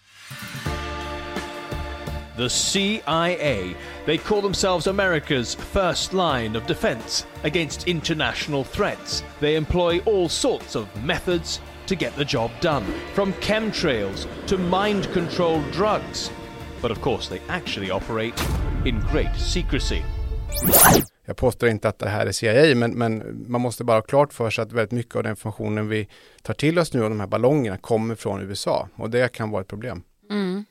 The 2.36 2.48
CIA. 2.48 3.76
They 4.06 4.18
call 4.18 4.40
themselves 4.40 4.86
America's 4.86 5.54
first 5.54 6.12
line 6.12 6.56
of 6.56 6.66
defense 6.66 7.26
against 7.44 7.88
international 7.88 8.64
threats. 8.64 9.22
They 9.40 9.56
employ 9.56 10.00
all 10.00 10.28
sorts 10.28 10.76
of 10.76 10.88
methods 11.04 11.60
to 11.86 11.94
get 11.94 12.16
the 12.16 12.24
job 12.24 12.50
done, 12.60 12.84
from 13.14 13.32
chemtrails 13.34 14.26
to 14.46 14.58
mind 14.58 15.08
controlled 15.12 15.70
drugs. 15.72 16.30
But 16.82 16.90
of 16.90 17.00
course, 17.00 17.28
they 17.28 17.40
actually 17.48 17.90
operate 17.90 18.40
in 18.84 19.00
great 19.00 19.36
secrecy. 19.36 20.02
Jag 21.26 21.36
påstår 21.36 21.68
inte 21.68 21.88
att 21.88 21.98
det 21.98 22.08
här 22.08 22.26
är 22.26 22.32
CIA, 22.32 22.74
men, 22.74 22.92
men, 22.92 23.44
man 23.48 23.60
måste 23.60 23.84
bara 23.84 23.96
ha 23.96 24.02
klart 24.02 24.32
för 24.32 24.50
sig 24.50 24.62
att 24.62 24.72
väldigt 24.72 24.92
mycket 24.92 25.16
av 25.16 25.22
den 25.22 25.30
informationen 25.30 25.88
vi 25.88 26.08
tar 26.42 26.54
till 26.54 26.78
oss 26.78 26.92
nu 26.92 27.04
av 27.04 27.10
de 27.10 27.20
här 27.20 27.26
ballongerna 27.26 27.78
kommer 27.78 28.14
från 28.14 28.40
USA 28.40 28.88
och 28.96 29.10
det 29.10 29.32
kan 29.32 29.50
vara 29.50 29.62
ett 29.62 29.68
problem. 29.68 30.02
Mm. 30.30 30.64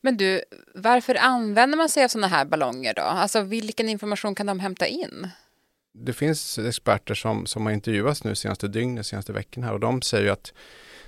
Men 0.00 0.16
du, 0.16 0.42
varför 0.74 1.14
använder 1.14 1.78
man 1.78 1.88
sig 1.88 2.04
av 2.04 2.08
sådana 2.08 2.26
här 2.26 2.44
ballonger 2.44 2.94
då? 2.94 3.02
Alltså 3.02 3.42
vilken 3.42 3.88
information 3.88 4.34
kan 4.34 4.46
de 4.46 4.60
hämta 4.60 4.86
in? 4.86 5.28
Det 5.92 6.12
finns 6.12 6.58
experter 6.58 7.14
som, 7.14 7.46
som 7.46 7.66
har 7.66 7.72
intervjuats 7.72 8.24
nu 8.24 8.34
senaste 8.34 8.68
dygnet, 8.68 9.06
senaste 9.06 9.32
veckan 9.32 9.64
här 9.64 9.72
och 9.72 9.80
de 9.80 10.02
säger 10.02 10.32
att 10.32 10.52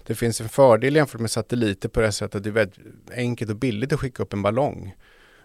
det 0.06 0.14
finns 0.14 0.40
en 0.40 0.48
fördel 0.48 0.96
jämfört 0.96 1.20
med 1.20 1.30
satelliter 1.30 1.88
på 1.88 2.00
det 2.00 2.12
sättet 2.12 2.34
att 2.34 2.42
det 2.42 2.50
är 2.50 2.52
väldigt 2.52 3.10
enkelt 3.14 3.50
och 3.50 3.56
billigt 3.56 3.92
att 3.92 4.00
skicka 4.00 4.22
upp 4.22 4.32
en 4.32 4.42
ballong. 4.42 4.94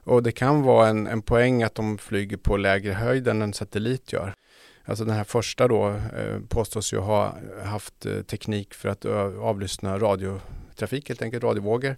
Och 0.04 0.24
det 0.24 0.32
kan 0.32 0.62
vara 0.62 0.88
en, 0.88 1.08
en 1.08 1.22
poäng 1.22 1.64
att 1.64 1.76
de 1.76 1.98
flyger 1.98 2.38
på 2.38 2.58
lägre 2.58 2.94
höjd 2.94 3.28
än 3.28 3.42
en 3.42 3.54
satellit 3.54 4.14
gör. 4.14 4.34
Alltså 4.86 5.06
den 5.06 5.16
här 5.16 5.24
första 5.24 5.68
då 5.68 5.90
eh, 5.90 6.40
påstås 6.50 6.94
ju 6.94 6.98
ha 6.98 7.36
haft 7.64 8.06
eh, 8.06 8.22
teknik 8.22 8.74
för 8.74 8.90
att 8.90 9.06
eh, 9.06 9.40
avlyssna 9.40 10.00
radiotrafik, 10.00 11.08
helt 11.08 11.22
enkelt 11.22 11.44
radiovågor. 11.44 11.98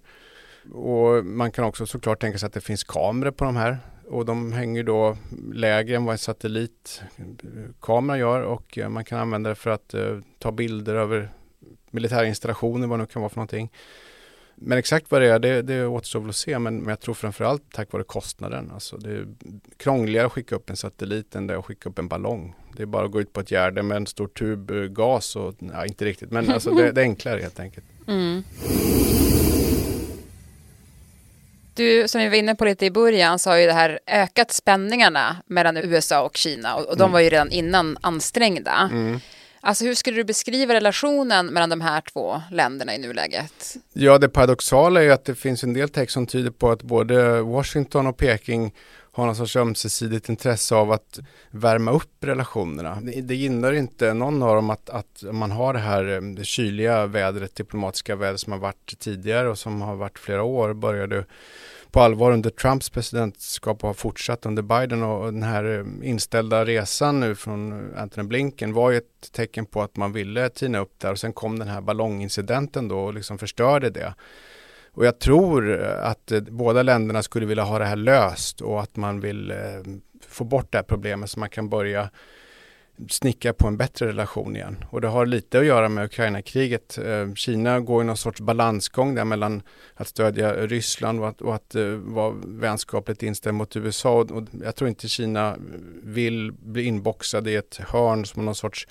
Och 0.72 1.24
man 1.24 1.52
kan 1.52 1.64
också 1.64 1.86
såklart 1.86 2.20
tänka 2.20 2.38
sig 2.38 2.46
att 2.46 2.52
det 2.52 2.60
finns 2.60 2.84
kameror 2.84 3.30
på 3.30 3.44
de 3.44 3.56
här 3.56 3.78
och 4.08 4.24
de 4.24 4.52
hänger 4.52 4.82
då 4.82 5.16
lägre 5.52 5.96
än 5.96 6.04
vad 6.04 6.12
en 6.12 6.18
satellitkamera 6.18 8.18
gör 8.18 8.42
och 8.42 8.78
eh, 8.78 8.88
man 8.88 9.04
kan 9.04 9.18
använda 9.18 9.50
det 9.50 9.56
för 9.56 9.70
att 9.70 9.94
eh, 9.94 10.18
ta 10.38 10.52
bilder 10.52 10.94
över 10.94 11.32
militärinstallationer, 11.90 12.86
vad 12.86 12.98
det 12.98 13.02
nu 13.02 13.06
kan 13.06 13.22
vara 13.22 13.30
för 13.30 13.36
någonting. 13.36 13.72
Men 14.54 14.78
exakt 14.78 15.10
vad 15.10 15.22
det 15.22 15.28
är, 15.28 15.38
det, 15.38 15.62
det 15.62 15.86
återstår 15.86 16.20
väl 16.20 16.28
att 16.28 16.36
se. 16.36 16.58
Men, 16.58 16.76
men 16.76 16.88
jag 16.88 17.00
tror 17.00 17.14
framförallt 17.14 17.62
tack 17.72 17.92
vare 17.92 18.02
kostnaden. 18.02 18.70
Alltså 18.74 18.96
det 18.96 19.10
är 19.10 19.26
krångligare 19.76 20.26
att 20.26 20.32
skicka 20.32 20.54
upp 20.54 20.70
en 20.70 20.76
satellit 20.76 21.34
än 21.34 21.46
det 21.46 21.58
att 21.58 21.64
skicka 21.64 21.88
upp 21.88 21.98
en 21.98 22.08
ballong. 22.08 22.54
Det 22.76 22.82
är 22.82 22.86
bara 22.86 23.04
att 23.04 23.10
gå 23.10 23.20
ut 23.20 23.32
på 23.32 23.40
ett 23.40 23.50
gärde 23.50 23.82
med 23.82 23.96
en 23.96 24.06
stor 24.06 24.28
tub 24.28 24.70
eh, 24.70 24.76
gas 24.76 25.36
och, 25.36 25.54
ja, 25.58 25.86
inte 25.86 26.04
riktigt, 26.04 26.30
men 26.30 26.50
alltså 26.50 26.74
det, 26.74 26.92
det 26.92 27.00
är 27.00 27.02
enklare 27.02 27.40
helt 27.40 27.60
enkelt. 27.60 27.86
Mm. 28.06 28.42
Du, 31.78 32.08
som 32.08 32.20
vi 32.20 32.28
var 32.28 32.36
inne 32.36 32.54
på 32.54 32.64
lite 32.64 32.86
i 32.86 32.90
början, 32.90 33.38
så 33.38 33.50
har 33.50 33.56
ju 33.56 33.66
det 33.66 33.72
här 33.72 33.98
ökat 34.06 34.50
spänningarna 34.50 35.36
mellan 35.46 35.76
USA 35.76 36.22
och 36.22 36.36
Kina 36.36 36.74
och, 36.74 36.84
och 36.84 36.96
de 36.96 37.02
mm. 37.02 37.12
var 37.12 37.20
ju 37.20 37.28
redan 37.28 37.50
innan 37.50 37.98
ansträngda. 38.00 38.88
Mm. 38.92 39.20
Alltså 39.60 39.84
hur 39.84 39.94
skulle 39.94 40.16
du 40.16 40.24
beskriva 40.24 40.74
relationen 40.74 41.46
mellan 41.46 41.70
de 41.70 41.80
här 41.80 42.00
två 42.00 42.42
länderna 42.50 42.94
i 42.94 42.98
nuläget? 42.98 43.76
Ja, 43.92 44.18
det 44.18 44.28
paradoxala 44.28 45.00
är 45.00 45.04
ju 45.04 45.12
att 45.12 45.24
det 45.24 45.34
finns 45.34 45.64
en 45.64 45.74
del 45.74 45.88
text 45.88 46.14
som 46.14 46.26
tyder 46.26 46.50
på 46.50 46.70
att 46.70 46.82
både 46.82 47.42
Washington 47.42 48.06
och 48.06 48.16
Peking 48.16 48.74
har 49.18 49.26
någon 49.26 49.36
sorts 49.36 49.56
ömsesidigt 49.56 50.28
intresse 50.28 50.74
av 50.74 50.92
att 50.92 51.18
värma 51.50 51.90
upp 51.90 52.24
relationerna. 52.24 52.98
Det, 53.02 53.20
det 53.20 53.34
gynnar 53.34 53.72
inte 53.72 54.14
någon 54.14 54.42
av 54.42 54.54
dem 54.54 54.70
att, 54.70 54.90
att 54.90 55.24
man 55.32 55.50
har 55.50 55.72
det 55.72 55.78
här 55.78 56.08
eh, 56.08 56.20
det 56.20 56.44
kyliga 56.44 57.06
vädret, 57.06 57.54
diplomatiska 57.54 58.16
vädret 58.16 58.40
som 58.40 58.52
har 58.52 58.60
varit 58.60 58.98
tidigare 58.98 59.48
och 59.48 59.58
som 59.58 59.82
har 59.82 59.96
varit 59.96 60.18
flera 60.18 60.42
år 60.42 60.72
började 60.74 61.24
på 61.90 62.00
allvar 62.00 62.32
under 62.32 62.50
Trumps 62.50 62.90
presidentskap 62.90 63.82
och 63.82 63.88
har 63.88 63.94
fortsatt 63.94 64.46
under 64.46 64.62
Biden 64.62 65.02
och 65.02 65.32
den 65.32 65.42
här 65.42 65.64
eh, 65.78 66.08
inställda 66.08 66.64
resan 66.64 67.20
nu 67.20 67.34
från 67.34 67.90
Antony 67.96 68.28
Blinken 68.28 68.72
var 68.72 68.90
ju 68.90 68.96
ett 68.96 69.32
tecken 69.32 69.66
på 69.66 69.82
att 69.82 69.96
man 69.96 70.12
ville 70.12 70.48
tina 70.48 70.78
upp 70.78 70.98
där 70.98 71.10
och 71.10 71.18
sen 71.18 71.32
kom 71.32 71.58
den 71.58 71.68
här 71.68 71.80
ballongincidenten 71.80 72.88
då 72.88 72.98
och 72.98 73.14
liksom 73.14 73.38
förstörde 73.38 73.90
det. 73.90 74.14
Och 74.98 75.06
jag 75.06 75.18
tror 75.18 75.80
eh, 75.80 76.06
att 76.06 76.32
eh, 76.32 76.40
båda 76.40 76.82
länderna 76.82 77.22
skulle 77.22 77.46
vilja 77.46 77.64
ha 77.64 77.78
det 77.78 77.84
här 77.84 77.96
löst 77.96 78.60
och 78.60 78.82
att 78.82 78.96
man 78.96 79.20
vill 79.20 79.50
eh, 79.50 79.56
få 80.28 80.44
bort 80.44 80.72
det 80.72 80.78
här 80.78 80.82
problemet 80.82 81.30
så 81.30 81.40
man 81.40 81.50
kan 81.50 81.68
börja 81.68 82.10
snicka 83.08 83.52
på 83.52 83.66
en 83.66 83.76
bättre 83.76 84.08
relation 84.08 84.56
igen. 84.56 84.84
Och 84.90 85.00
det 85.00 85.08
har 85.08 85.26
lite 85.26 85.58
att 85.58 85.64
göra 85.64 85.88
med 85.88 86.04
Ukraina-kriget. 86.04 86.98
Eh, 86.98 87.34
Kina 87.34 87.80
går 87.80 88.02
i 88.02 88.06
någon 88.06 88.16
sorts 88.16 88.40
balansgång 88.40 89.14
där 89.14 89.24
mellan 89.24 89.62
att 89.94 90.08
stödja 90.08 90.52
Ryssland 90.52 91.20
och 91.20 91.28
att, 91.28 91.40
och 91.40 91.54
att 91.54 91.74
eh, 91.74 91.84
vara 91.86 92.34
vänskapligt 92.46 93.22
inställd 93.22 93.54
mot 93.54 93.76
USA. 93.76 94.20
Och 94.20 94.42
jag 94.62 94.76
tror 94.76 94.88
inte 94.88 95.08
Kina 95.08 95.56
vill 96.02 96.52
bli 96.52 96.82
inboxad 96.82 97.48
i 97.48 97.54
ett 97.54 97.76
hörn 97.76 98.26
som 98.26 98.44
någon 98.44 98.54
sorts 98.54 98.86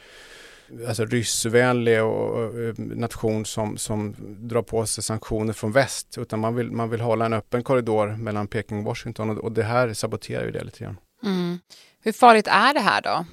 alltså 0.87 1.05
ryssvänlig 1.05 2.03
och, 2.03 2.29
och, 2.29 2.79
nation 2.79 3.45
som, 3.45 3.77
som 3.77 4.15
drar 4.39 4.61
på 4.61 4.85
sig 4.85 5.03
sanktioner 5.03 5.53
från 5.53 5.71
väst. 5.71 6.17
Utan 6.17 6.39
man 6.39 6.55
vill, 6.55 6.71
man 6.71 6.89
vill 6.89 7.01
hålla 7.01 7.25
en 7.25 7.33
öppen 7.33 7.63
korridor 7.63 8.07
mellan 8.07 8.47
Peking 8.47 8.77
och 8.77 8.83
Washington 8.83 9.29
och, 9.29 9.37
och 9.37 9.51
det 9.51 9.63
här 9.63 9.93
saboterar 9.93 10.45
ju 10.45 10.51
det 10.51 10.63
lite 10.63 10.83
grann. 10.83 10.97
Mm. 11.23 11.59
Hur 12.01 12.11
farligt 12.11 12.47
är 12.47 12.73
det 12.73 12.79
här 12.79 13.01
då? 13.01 13.25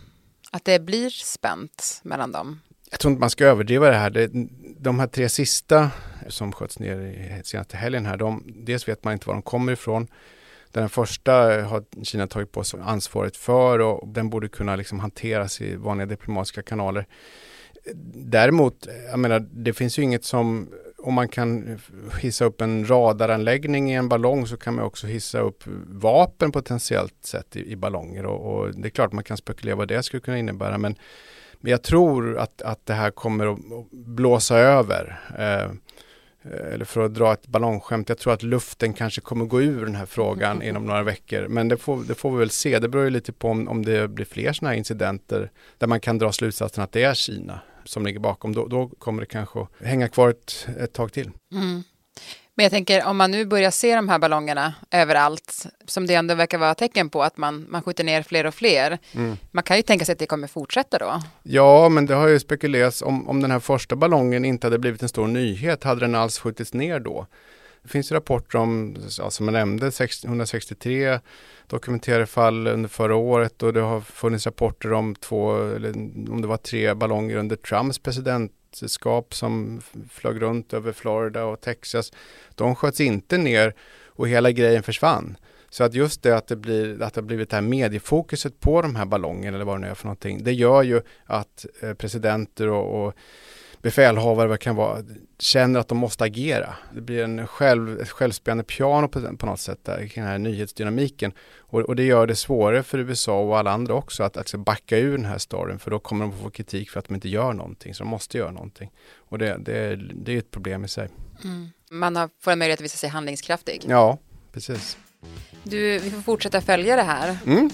Att 0.50 0.64
det 0.64 0.78
blir 0.78 1.10
spänt 1.10 2.00
mellan 2.04 2.32
dem? 2.32 2.60
Jag 2.90 3.00
tror 3.00 3.10
inte 3.10 3.20
man 3.20 3.30
ska 3.30 3.44
överdriva 3.44 3.88
det 3.90 3.96
här. 3.96 4.10
Det, 4.10 4.30
de 4.78 4.98
här 4.98 5.06
tre 5.06 5.28
sista 5.28 5.90
som 6.28 6.52
sköts 6.52 6.78
ner 6.78 7.00
i 7.00 7.40
senaste 7.44 7.76
helgen 7.76 8.06
här, 8.06 8.16
de, 8.16 8.42
dels 8.46 8.88
vet 8.88 9.04
man 9.04 9.12
inte 9.12 9.26
var 9.26 9.34
de 9.34 9.42
kommer 9.42 9.72
ifrån. 9.72 10.08
Den 10.74 10.88
första 10.88 11.58
eh, 11.58 11.66
har 11.66 11.84
Kina 12.04 12.26
tagit 12.26 12.52
på 12.52 12.64
sig 12.64 12.80
ansvaret 12.82 13.36
för 13.36 13.78
och 13.78 14.08
den 14.08 14.30
borde 14.30 14.48
kunna 14.48 14.76
liksom 14.76 15.00
hanteras 15.00 15.60
i 15.60 15.76
vanliga 15.76 16.06
diplomatiska 16.06 16.62
kanaler. 16.62 17.06
Däremot, 18.14 18.86
eh, 18.86 18.94
jag 19.10 19.18
menar, 19.18 19.46
det 19.52 19.72
finns 19.72 19.98
ju 19.98 20.02
inget 20.02 20.24
som, 20.24 20.68
om 20.98 21.14
man 21.14 21.28
kan 21.28 21.78
hissa 22.20 22.44
upp 22.44 22.60
en 22.60 22.90
radaranläggning 22.90 23.92
i 23.92 23.94
en 23.94 24.08
ballong 24.08 24.46
så 24.46 24.56
kan 24.56 24.74
man 24.74 24.84
också 24.84 25.06
hissa 25.06 25.38
upp 25.38 25.62
vapen 25.86 26.52
potentiellt 26.52 27.24
sett 27.24 27.56
i, 27.56 27.72
i 27.72 27.76
ballonger 27.76 28.26
och, 28.26 28.54
och, 28.54 28.74
det 28.74 28.88
är 28.88 28.90
klart 28.90 29.12
man 29.12 29.24
kan 29.24 29.36
spekulera 29.36 29.76
vad 29.76 29.88
det 29.88 30.02
skulle 30.02 30.20
kunna 30.20 30.38
innebära 30.38 30.78
men, 30.78 30.96
men 31.60 31.70
jag 31.70 31.82
tror 31.82 32.38
att, 32.38 32.62
att 32.62 32.86
det 32.86 32.94
här 32.94 33.10
kommer 33.10 33.46
att 33.46 33.90
blåsa 33.90 34.58
över. 34.58 35.20
Eh, 35.38 35.72
eller 36.72 36.84
för 36.84 37.04
att 37.04 37.14
dra 37.14 37.32
ett 37.32 37.46
ballongskämt, 37.46 38.08
jag 38.08 38.18
tror 38.18 38.32
att 38.32 38.42
luften 38.42 38.92
kanske 38.92 39.20
kommer 39.20 39.44
gå 39.44 39.62
ur 39.62 39.84
den 39.84 39.94
här 39.94 40.06
frågan 40.06 40.62
inom 40.68 40.86
några 40.86 41.02
veckor. 41.02 41.48
Men 41.48 41.68
det 41.68 41.76
får, 41.76 42.04
det 42.04 42.14
får 42.14 42.32
vi 42.32 42.38
väl 42.38 42.50
se. 42.50 42.78
Det 42.78 42.88
beror 42.88 43.04
ju 43.04 43.10
lite 43.10 43.32
på 43.32 43.48
om, 43.48 43.68
om 43.68 43.84
det 43.84 44.08
blir 44.08 44.26
fler 44.26 44.52
sådana 44.52 44.70
här 44.70 44.78
incidenter 44.78 45.50
där 45.78 45.86
man 45.86 46.00
kan 46.00 46.18
dra 46.18 46.32
slutsatsen 46.32 46.84
att 46.84 46.92
det 46.92 47.02
är 47.02 47.14
Kina 47.14 47.60
som 47.84 48.06
ligger 48.06 48.20
bakom, 48.20 48.54
då, 48.54 48.66
då 48.66 48.88
kommer 48.88 49.20
det 49.20 49.26
kanske 49.26 49.66
hänga 49.80 50.08
kvar 50.08 50.28
ett, 50.30 50.68
ett 50.80 50.92
tag 50.92 51.12
till. 51.12 51.30
Mm. 51.52 51.82
Men 52.56 52.64
jag 52.64 52.70
tänker 52.70 53.04
om 53.04 53.16
man 53.16 53.30
nu 53.30 53.46
börjar 53.46 53.70
se 53.70 53.96
de 53.96 54.08
här 54.08 54.18
ballongerna 54.18 54.74
överallt, 54.90 55.66
som 55.86 56.06
det 56.06 56.14
ändå 56.14 56.34
verkar 56.34 56.58
vara 56.58 56.74
tecken 56.74 57.10
på 57.10 57.22
att 57.22 57.36
man, 57.36 57.66
man 57.70 57.82
skjuter 57.82 58.04
ner 58.04 58.22
fler 58.22 58.46
och 58.46 58.54
fler. 58.54 58.98
Mm. 59.12 59.36
Man 59.50 59.64
kan 59.64 59.76
ju 59.76 59.82
tänka 59.82 60.04
sig 60.04 60.12
att 60.12 60.18
det 60.18 60.26
kommer 60.26 60.48
fortsätta 60.48 60.98
då. 60.98 61.22
Ja, 61.42 61.88
men 61.88 62.06
det 62.06 62.14
har 62.14 62.28
ju 62.28 62.40
spekulerats 62.40 63.02
om, 63.02 63.28
om 63.28 63.42
den 63.42 63.50
här 63.50 63.60
första 63.60 63.96
ballongen 63.96 64.44
inte 64.44 64.66
hade 64.66 64.78
blivit 64.78 65.02
en 65.02 65.08
stor 65.08 65.26
nyhet, 65.26 65.84
hade 65.84 66.00
den 66.00 66.14
alls 66.14 66.38
skjutits 66.38 66.74
ner 66.74 67.00
då? 67.00 67.26
Det 67.82 67.88
finns 67.88 68.12
rapporter 68.12 68.58
om, 68.58 68.96
ja, 69.18 69.30
som 69.30 69.48
jag 69.48 69.52
nämnde, 69.52 69.90
163 70.24 71.20
dokumenterade 71.66 72.26
fall 72.26 72.66
under 72.66 72.88
förra 72.88 73.16
året 73.16 73.62
och 73.62 73.72
det 73.72 73.80
har 73.80 74.00
funnits 74.00 74.46
rapporter 74.46 74.92
om 74.92 75.14
två, 75.14 75.56
eller 75.56 75.92
om 76.30 76.42
det 76.42 76.48
var 76.48 76.56
tre 76.56 76.94
ballonger 76.94 77.36
under 77.36 77.56
Trumps 77.56 77.98
presidentskap 78.74 79.34
som 79.34 79.80
flög 80.10 80.42
runt 80.42 80.72
över 80.72 80.92
Florida 80.92 81.44
och 81.44 81.60
Texas. 81.60 82.12
De 82.54 82.74
sköts 82.74 83.00
inte 83.00 83.38
ner 83.38 83.74
och 84.16 84.28
hela 84.28 84.50
grejen 84.50 84.82
försvann. 84.82 85.36
Så 85.70 85.84
att 85.84 85.94
just 85.94 86.22
det 86.22 86.36
att 86.36 86.46
det, 86.46 86.56
blir, 86.56 87.02
att 87.02 87.14
det 87.14 87.20
har 87.20 87.26
blivit 87.26 87.50
det 87.50 87.56
här 87.56 87.62
mediefokuset 87.62 88.60
på 88.60 88.82
de 88.82 88.96
här 88.96 89.06
ballongerna 89.06 89.56
eller 89.56 89.64
vad 89.64 89.76
det 89.76 89.80
nu 89.80 89.88
är 89.90 89.94
för 89.94 90.06
någonting. 90.06 90.44
Det 90.44 90.52
gör 90.52 90.82
ju 90.82 91.02
att 91.26 91.66
eh, 91.82 91.94
presidenter 91.94 92.68
och, 92.68 93.06
och 93.06 93.14
befälhavare 93.84 94.56
kan 94.56 94.76
vara, 94.76 95.02
känner 95.38 95.80
att 95.80 95.88
de 95.88 95.98
måste 95.98 96.24
agera. 96.24 96.76
Det 96.94 97.00
blir 97.00 97.24
en 97.24 97.46
själv, 97.46 98.04
självspelande 98.04 98.64
piano 98.64 99.08
på, 99.08 99.36
på 99.36 99.46
något 99.46 99.60
sätt 99.60 99.78
där, 99.82 100.10
den 100.14 100.24
här 100.24 100.38
nyhetsdynamiken. 100.38 101.32
Och, 101.58 101.80
och, 101.80 101.96
det 101.96 102.04
gör 102.04 102.26
det 102.26 102.36
svårare 102.36 102.82
för 102.82 102.98
USA 102.98 103.40
och 103.40 103.58
alla 103.58 103.70
andra 103.70 103.94
också 103.94 104.22
att, 104.22 104.36
att 104.36 104.54
backa 104.54 104.98
ur 104.98 105.16
den 105.16 105.26
här 105.26 105.38
storyn 105.38 105.78
för 105.78 105.90
då 105.90 105.98
kommer 105.98 106.24
de 106.24 106.38
få 106.38 106.50
kritik 106.50 106.90
för 106.90 106.98
att 106.98 107.08
de 107.08 107.14
inte 107.14 107.28
gör 107.28 107.52
någonting, 107.52 107.94
så 107.94 108.04
de 108.04 108.10
måste 108.10 108.38
göra 108.38 108.50
någonting. 108.50 108.90
Och 109.16 109.38
det, 109.38 109.56
det, 109.58 109.96
det 109.96 110.32
är 110.32 110.38
ett 110.38 110.50
problem 110.50 110.84
i 110.84 110.88
sig. 110.88 111.08
Mm. 111.44 111.68
Man 111.90 112.16
har, 112.16 112.30
får 112.40 112.50
en 112.50 112.58
möjlighet 112.58 112.80
att 112.80 112.84
visa 112.84 112.96
sig 112.96 113.08
handlingskraftig. 113.08 113.84
Ja, 113.88 114.18
precis. 114.52 114.98
Du, 115.62 115.98
vi 115.98 116.10
får 116.10 116.20
fortsätta 116.20 116.60
följa 116.60 116.96
det 116.96 117.02
här. 117.02 117.38
Mm, 117.46 117.70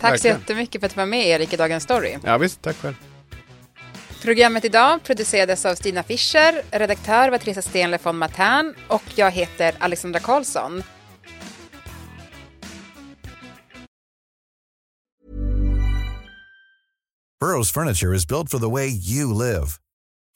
tack 0.00 0.12
verkligen. 0.12 0.18
så 0.36 0.40
jättemycket 0.40 0.80
för 0.80 0.86
att 0.86 0.94
du 0.94 1.00
var 1.00 1.06
med 1.06 1.26
Erik 1.26 1.52
i 1.52 1.56
Dagens 1.56 1.84
Story. 1.84 2.16
Ja 2.24 2.38
visst, 2.38 2.62
tack 2.62 2.76
själv. 2.76 2.94
Programmet 4.22 4.64
idag 4.64 5.02
producerades 5.02 5.66
av 5.66 5.74
Stina 5.74 6.02
Fischer, 6.02 6.62
redaktör 6.70 7.30
var 7.30 7.38
Teresa 7.38 7.62
Stenle 7.62 7.98
von 8.02 8.18
Matern 8.18 8.74
och 8.88 9.02
jag 9.14 9.30
heter 9.30 9.74
Alexandra 9.78 10.20
Karlsson. 10.20 10.82
Burrow's 17.40 17.72
furniture 17.72 18.14
is 18.14 18.26
built 18.26 18.50
for 18.50 18.58
the 18.58 18.68
way 18.68 18.86
you 18.88 19.32
live. 19.32 19.78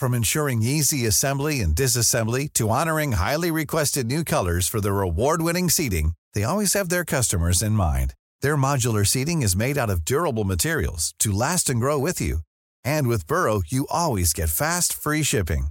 From 0.00 0.14
ensuring 0.14 0.62
easy 0.62 1.06
assembly 1.06 1.60
and 1.60 1.74
disassembly 1.76 2.48
to 2.52 2.70
honoring 2.70 3.12
highly 3.12 3.50
requested 3.50 4.06
new 4.06 4.24
colors 4.24 4.68
for 4.68 4.80
their 4.80 5.00
award-winning 5.02 5.70
seating, 5.70 6.12
they 6.34 6.44
always 6.44 6.74
have 6.74 6.88
their 6.88 7.04
customers 7.04 7.62
in 7.62 7.72
mind. 7.72 8.14
Their 8.40 8.56
modular 8.56 9.04
seating 9.04 9.42
is 9.42 9.56
made 9.56 9.78
out 9.78 9.90
of 9.90 10.04
durable 10.04 10.44
materials 10.44 11.12
to 11.18 11.30
last 11.32 11.70
and 11.70 11.80
grow 11.80 11.98
with 11.98 12.20
you. 12.20 12.38
And 12.84 13.08
with 13.08 13.26
Burrow, 13.26 13.62
you 13.66 13.86
always 13.90 14.32
get 14.32 14.48
fast, 14.48 14.92
free 14.92 15.22
shipping. 15.22 15.68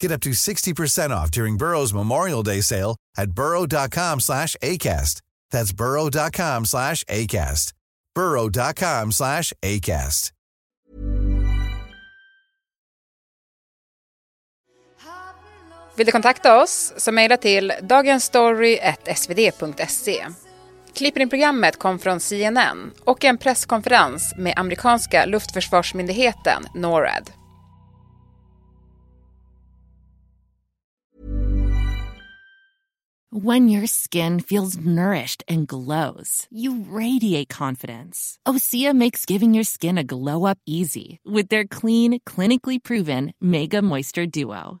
Get 0.00 0.12
up 0.12 0.20
to 0.22 0.30
60% 0.30 1.10
off 1.10 1.30
during 1.30 1.56
Burrow's 1.56 1.94
Memorial 1.94 2.42
Day 2.42 2.60
sale 2.60 2.96
at 3.16 3.32
burrow.com 3.32 4.20
slash 4.20 4.56
ACAST. 4.62 5.22
That's 5.50 5.72
burrow.com 5.72 6.64
slash 6.64 7.04
ACAST. 7.04 7.72
burrow.com 8.14 9.12
slash 9.12 9.52
ACAST. 9.62 10.32
Vill 15.96 16.06
du 16.06 16.12
kontakta 16.12 16.62
oss 16.62 16.92
så 16.96 17.12
mejla 17.12 17.36
till 17.36 17.72
dagensstory.svd.se. 17.82 20.45
Klippen 20.96 21.22
i 21.22 21.26
programmet 21.26 21.78
kom 21.78 21.98
från 21.98 22.20
CNN 22.20 22.92
och 23.04 23.24
en 23.24 23.38
presskonferens 23.38 24.34
med 24.36 24.54
amerikanska 24.56 25.26
luftförsvarsmyndigheten 25.26 26.62
NORAD. 26.74 27.30
When 33.32 33.68
your 33.68 33.86
skin 33.86 34.40
feels 34.40 34.78
nourished 34.78 35.42
and 35.48 35.68
glows, 35.68 36.46
you 36.50 36.84
radiate 36.88 37.54
confidence. 37.56 38.38
Osea 38.48 38.94
makes 38.94 39.26
giving 39.26 39.54
your 39.54 39.64
skin 39.64 39.98
a 39.98 40.02
glow 40.02 40.50
up 40.50 40.58
easy 40.66 41.18
with 41.24 41.48
their 41.48 41.66
clean, 41.66 42.20
clinically 42.20 42.82
proven 42.82 43.32
Mega 43.40 43.82
Moisture 43.82 44.26
Duo. 44.26 44.80